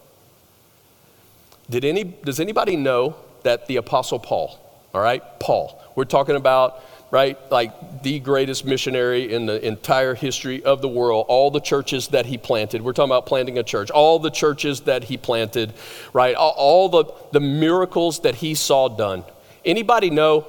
[1.69, 4.61] Did any, does anybody know that the Apostle Paul,
[4.95, 10.62] all right, Paul, we're talking about, right, like the greatest missionary in the entire history
[10.62, 12.83] of the world, all the churches that he planted.
[12.83, 15.73] We're talking about planting a church, all the churches that he planted,
[16.12, 19.25] right, all, the, the miracles that he saw done.
[19.66, 20.46] Anybody know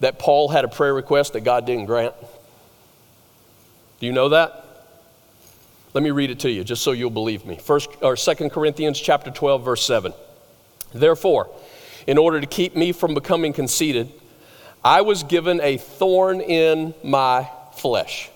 [0.00, 2.14] that Paul had a prayer request that God didn't grant?
[4.00, 4.62] Do you know that?
[5.92, 7.56] Let me read it to you just so you'll believe me.
[7.56, 10.12] First or Second Corinthians chapter 12 verse 7.
[10.92, 11.50] Therefore,
[12.06, 14.12] in order to keep me from becoming conceited,
[14.84, 18.30] I was given a thorn in my flesh.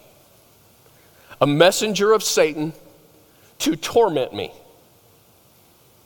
[1.41, 2.73] A messenger of Satan
[3.61, 4.53] to torment me.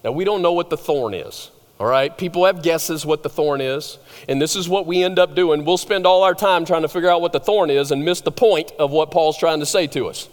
[0.03, 1.52] Now we don't know what the thorn is.
[1.81, 5.19] All right, people have guesses what the thorn is, and this is what we end
[5.19, 5.65] up doing.
[5.65, 8.21] We'll spend all our time trying to figure out what the thorn is and miss
[8.21, 10.29] the point of what Paul's trying to say to us.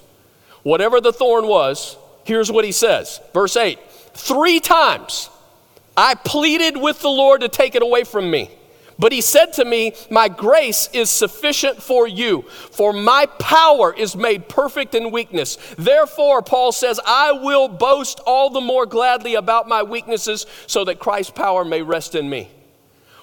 [0.63, 3.19] Whatever the thorn was, here's what he says.
[3.33, 3.79] Verse 8
[4.13, 5.29] Three times
[5.97, 8.51] I pleaded with the Lord to take it away from me.
[8.99, 12.41] But he said to me, My grace is sufficient for you,
[12.71, 15.57] for my power is made perfect in weakness.
[15.77, 20.99] Therefore, Paul says, I will boast all the more gladly about my weaknesses so that
[20.99, 22.49] Christ's power may rest in me.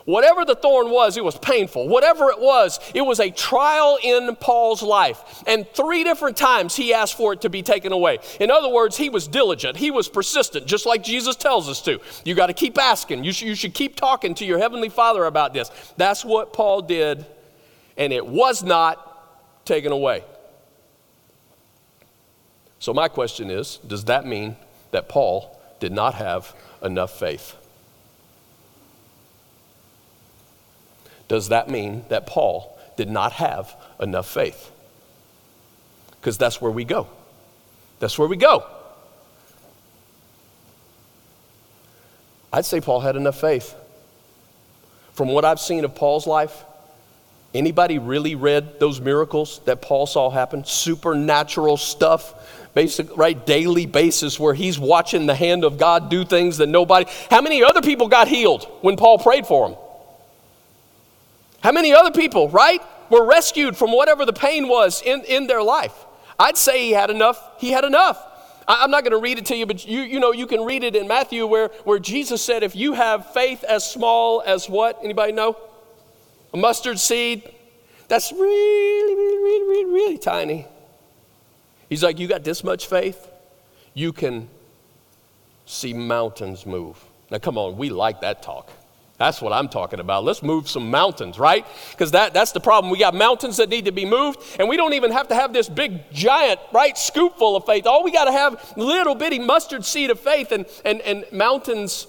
[0.06, 1.88] Whatever the thorn was, it was painful.
[1.88, 5.42] Whatever it was, it was a trial in Paul's life.
[5.46, 8.18] And three different times he asked for it to be taken away.
[8.40, 12.00] In other words, he was diligent, he was persistent, just like Jesus tells us to.
[12.24, 15.24] You got to keep asking, you, sh- you should keep talking to your Heavenly Father
[15.26, 15.70] about this.
[15.96, 17.26] That's what Paul did
[17.96, 20.22] and it was not taken away.
[22.78, 24.56] So, my question is does that mean
[24.90, 27.56] that Paul did not have enough faith?
[31.28, 34.70] Does that mean that Paul did not have enough faith?
[36.20, 37.08] Because that's where we go.
[37.98, 38.64] That's where we go.
[42.52, 43.74] I'd say Paul had enough faith.
[45.12, 46.64] From what I've seen of Paul's life,
[47.54, 50.64] anybody really read those miracles that Paul saw happen?
[50.64, 52.34] Supernatural stuff,
[52.74, 53.44] basic, right?
[53.46, 57.10] Daily basis where he's watching the hand of God do things that nobody.
[57.30, 59.78] How many other people got healed when Paul prayed for them?
[61.66, 65.64] How many other people, right, were rescued from whatever the pain was in, in their
[65.64, 65.92] life?
[66.38, 67.42] I'd say he had enough.
[67.58, 68.24] He had enough.
[68.68, 70.64] I, am not going to read it to you, but you, you know, you can
[70.64, 74.70] read it in Matthew where, where Jesus said, if you have faith as small as
[74.70, 75.00] what?
[75.02, 75.56] Anybody know?
[76.54, 77.52] A mustard seed.
[78.06, 80.68] That's really, really, really, really, really tiny.
[81.88, 83.28] He's like, you got this much faith?
[83.92, 84.48] You can
[85.64, 87.04] see mountains move.
[87.28, 88.70] Now, come on, we like that talk.
[89.18, 90.24] That's what I'm talking about.
[90.24, 91.66] Let's move some mountains, right?
[91.90, 92.90] Because that, that's the problem.
[92.90, 95.54] We got mountains that need to be moved, and we don't even have to have
[95.54, 97.86] this big, giant, right, scoopful of faith.
[97.86, 102.08] All we got to have little bitty mustard seed of faith, and, and, and mountains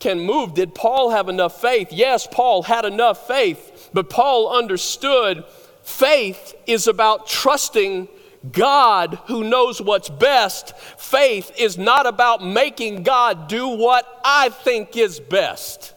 [0.00, 0.52] can move.
[0.52, 1.88] Did Paul have enough faith?
[1.90, 5.44] Yes, Paul had enough faith, but Paul understood
[5.82, 8.08] faith is about trusting
[8.52, 10.76] God who knows what's best.
[10.76, 15.93] Faith is not about making God do what I think is best.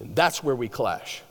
[0.00, 1.22] And that's where we clash.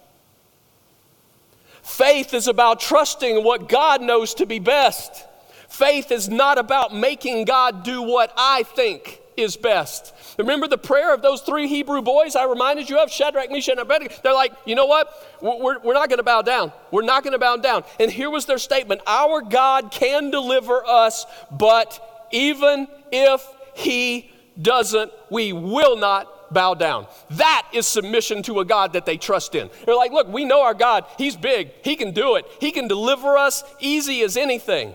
[1.82, 5.26] Faith is about trusting what God knows to be best.
[5.68, 10.14] Faith is not about making God do what I think is best.
[10.38, 13.80] Remember the prayer of those three Hebrew boys I reminded you of, Shadrach, Meshach, and
[13.80, 14.14] Abednego?
[14.24, 15.12] They're like, you know what?
[15.42, 16.72] We're, we're not going to bow down.
[16.92, 17.84] We're not going to bow down.
[18.00, 25.12] And here was their statement Our God can deliver us, but even if He doesn't,
[25.30, 27.08] we will not bow down.
[27.32, 29.70] That is submission to a God that they trust in.
[29.86, 31.06] They're like, look, we know our God.
[31.18, 31.72] He's big.
[31.84, 32.46] He can do it.
[32.60, 34.94] He can deliver us easy as anything.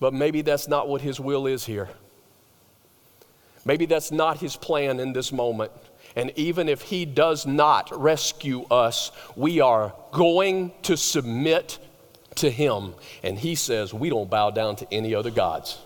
[0.00, 1.88] But maybe that's not what His will is here.
[3.64, 5.72] Maybe that's not His plan in this moment.
[6.16, 11.78] And even if He does not rescue us, we are going to submit
[12.36, 12.94] to Him.
[13.22, 15.78] And He says, we don't bow down to any other gods.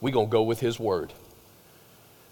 [0.00, 1.12] We're going to go with His word.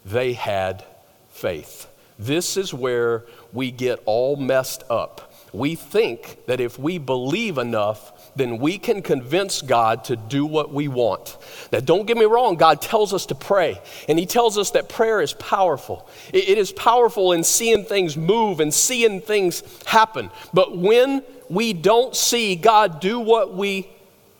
[0.04, 0.84] They had
[1.32, 1.88] faith.
[2.18, 5.32] This is where we get all messed up.
[5.52, 10.72] We think that if we believe enough, then we can convince God to do what
[10.72, 11.36] we want.
[11.70, 14.88] Now, don't get me wrong, God tells us to pray, and He tells us that
[14.88, 16.08] prayer is powerful.
[16.32, 20.30] it, is powerful in seeing things move and seeing things happen.
[20.54, 23.90] But when we don't see God do what we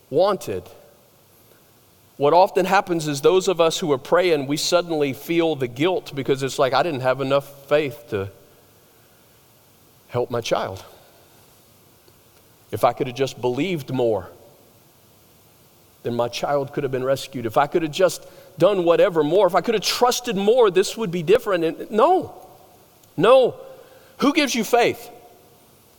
[0.08, 0.62] wanted,
[2.22, 6.12] what often happens is those of us who are praying, we suddenly feel the guilt
[6.14, 8.30] because it's like, I didn't have enough faith to
[10.06, 10.84] help my child.
[12.70, 14.28] If I could have just believed more,
[16.04, 17.44] then my child could have been rescued.
[17.44, 18.24] If I could have just
[18.56, 21.64] done whatever more, if I could have trusted more, this would be different.
[21.64, 22.40] And no,
[23.16, 23.56] no.
[24.18, 25.10] Who gives you faith?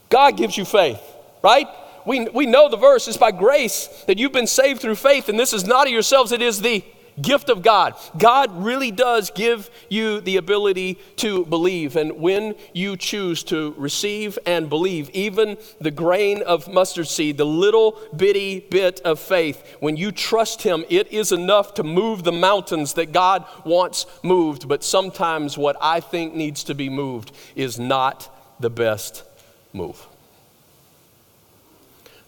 [0.07, 1.01] God gives you faith,
[1.43, 1.67] right?
[2.05, 5.39] We, we know the verse is by grace that you've been saved through faith, and
[5.39, 6.83] this is not of yourselves, it is the
[7.21, 7.95] gift of God.
[8.17, 11.95] God really does give you the ability to believe.
[11.95, 17.45] And when you choose to receive and believe, even the grain of mustard seed, the
[17.45, 22.31] little bitty bit of faith, when you trust Him, it is enough to move the
[22.31, 24.67] mountains that God wants moved.
[24.67, 28.29] But sometimes what I think needs to be moved is not
[28.59, 29.23] the best
[29.71, 30.07] move.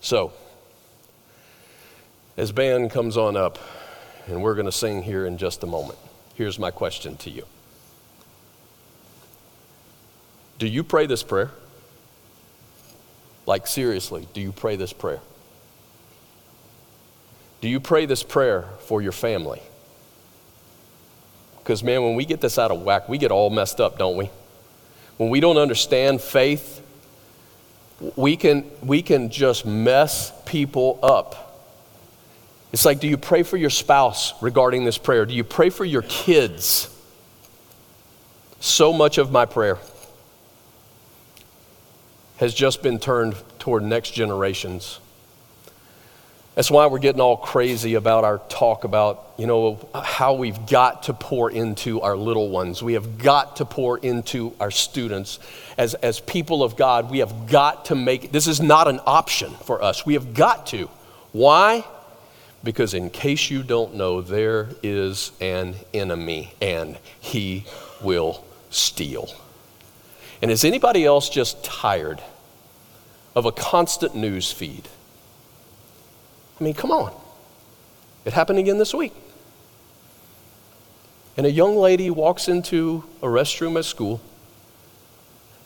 [0.05, 0.33] So,
[2.37, 3.57] as band comes on up,
[4.27, 5.97] and we're going to sing here in just a moment,
[6.35, 7.43] here's my question to you
[10.59, 11.49] Do you pray this prayer?
[13.47, 15.21] Like, seriously, do you pray this prayer?
[17.61, 19.63] Do you pray this prayer for your family?
[21.57, 24.17] Because, man, when we get this out of whack, we get all messed up, don't
[24.17, 24.29] we?
[25.17, 26.74] When we don't understand faith,
[28.15, 31.45] we can, we can just mess people up.
[32.73, 35.25] It's like, do you pray for your spouse regarding this prayer?
[35.25, 36.89] Do you pray for your kids?
[38.59, 39.77] So much of my prayer
[42.37, 44.99] has just been turned toward next generations.
[46.55, 51.03] That's why we're getting all crazy about our talk about, you know, how we've got
[51.03, 52.81] to pour into our little ones.
[52.81, 55.39] We have got to pour into our students.
[55.77, 59.51] As, as people of God, we have got to make this is not an option
[59.51, 60.05] for us.
[60.05, 60.89] We have got to.
[61.33, 61.83] Why?
[62.63, 67.65] Because in case you don't know, there is an enemy and he
[68.01, 69.27] will steal.
[70.41, 72.21] And is anybody else just tired
[73.35, 74.87] of a constant news feed?
[76.59, 77.13] I mean, come on.
[78.23, 79.13] It happened again this week.
[81.37, 84.21] And a young lady walks into a restroom at school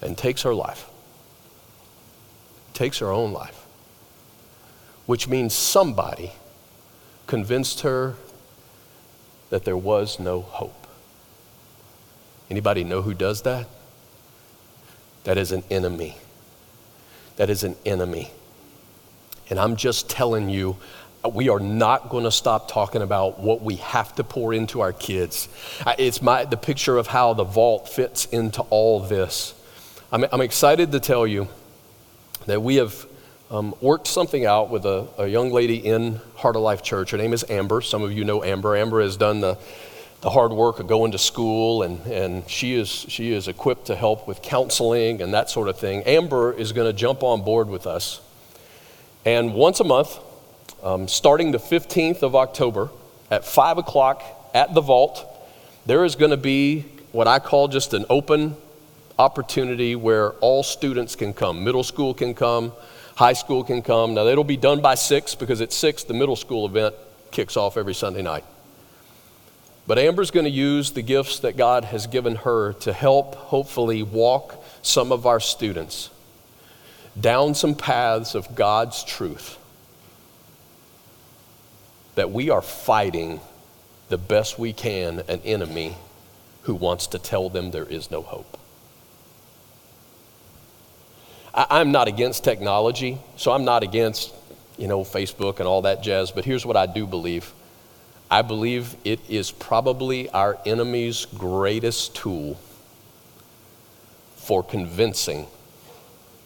[0.02, 0.90] and takes her life.
[2.74, 3.66] Takes her own life.
[5.06, 6.32] Which means somebody
[7.28, 8.16] convinced her
[9.50, 10.88] that there was no hope.
[12.50, 13.68] Anybody know who does that?
[15.24, 16.18] That is an enemy.
[17.36, 18.32] That is an enemy.
[19.50, 20.78] And I'm just telling you,
[21.34, 24.94] we are not going to stop talking about what we have to pour into our
[24.94, 25.50] kids.
[25.98, 29.54] It's my, the picture of how the vault fits into all this.
[30.12, 31.48] I'm, I'm excited to tell you
[32.46, 33.06] that we have
[33.52, 37.12] um, worked something out with a, a, young lady in Heart of Life Church.
[37.12, 37.82] Her name is Amber.
[37.82, 38.76] Some of you know Amber.
[38.76, 39.58] Amber has done the,
[40.22, 43.96] the hard work of going to school, and, and she, is, she is equipped to
[43.96, 46.04] help with counseling and that sort of thing.
[46.04, 48.22] Amber is going to jump on board with us
[49.26, 50.18] and once a month,
[50.82, 52.90] um, starting the 15th of October
[53.30, 55.26] at 5 o'clock at the vault,
[55.86, 58.56] there is going to be what I call just an open
[59.18, 61.64] opportunity where all students can come.
[61.64, 62.72] Middle school can come,
[63.16, 64.14] high school can come.
[64.14, 66.96] Now, it'll be done by 6 because at 6, the middle school event
[67.32, 68.46] kicks off every Sunday night.
[69.86, 74.04] But Amber's going to use the gifts that God has given her to help, hopefully,
[74.04, 76.12] walk some of our students
[77.20, 79.58] down some paths of God's truth
[82.16, 83.40] that we are fighting
[84.10, 85.96] the best we can an enemy
[86.64, 88.58] who wants to tell them there is no hope.
[91.54, 94.34] I, am not against technology, so I'm not against,
[94.78, 97.52] you know, Facebook and all that jazz, but here's what I do believe.
[98.30, 102.60] I believe it is probably our enemy's greatest tool
[104.36, 105.48] for convincing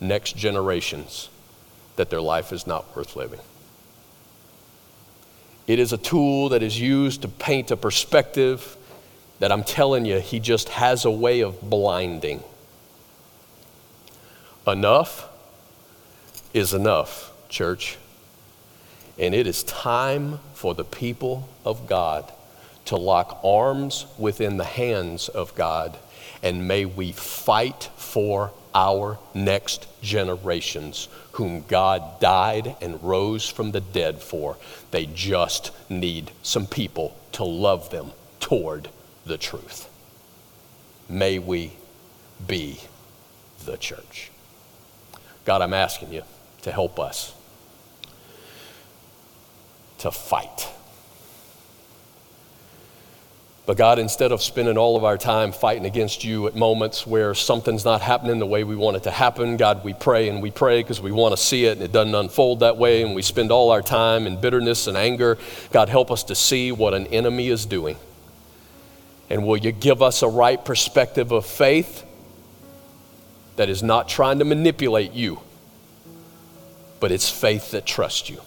[0.04, 1.30] next generations
[1.96, 3.40] that their life is not worth living.
[5.66, 8.78] It is a tool that is used to paint a perspective
[9.40, 12.44] that I'm telling you, he just has a way of blinding.
[14.66, 15.30] Enough
[16.54, 17.98] is enough, church.
[19.18, 22.32] And it is time for the people of God
[22.86, 25.98] to lock arms within the hands of God.
[26.42, 33.82] And may we fight for our next generations, whom God died and rose from the
[33.82, 34.58] dead for.
[34.92, 38.90] They just need some people to love them toward
[39.26, 39.90] the truth.
[41.10, 41.74] May we
[42.48, 42.80] be
[43.66, 44.32] the church.
[45.46, 46.24] God, I'm asking you
[46.62, 47.34] to help us
[50.00, 50.68] to fight
[53.66, 57.34] but God, instead of spending all of our time fighting against you at moments where
[57.34, 60.52] something's not happening the way we want it to happen, God, we pray and we
[60.52, 63.22] pray because we want to see it and it doesn't unfold that way, and we
[63.22, 65.38] spend all our time in bitterness and anger.
[65.72, 67.96] God, help us to see what an enemy is doing.
[69.30, 72.06] And will you give us a right perspective of faith
[73.56, 75.40] that is not trying to manipulate you,
[77.00, 78.42] but it's faith that trusts you?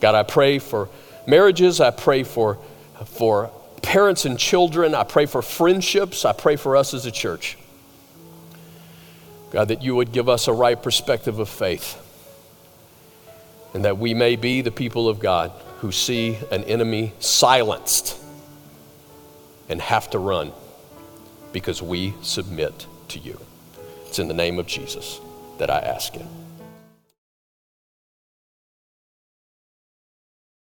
[0.00, 0.88] God, I pray for
[1.26, 2.58] marriages, I pray for
[3.06, 3.50] for
[3.82, 4.94] parents and children.
[4.94, 6.24] I pray for friendships.
[6.24, 7.56] I pray for us as a church.
[9.50, 12.06] God, that you would give us a right perspective of faith
[13.74, 18.16] and that we may be the people of God who see an enemy silenced
[19.68, 20.52] and have to run
[21.52, 23.40] because we submit to you.
[24.06, 25.20] It's in the name of Jesus
[25.58, 26.26] that I ask it.